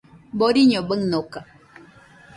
Boriño 0.39 0.79
baɨnoka 0.87 1.39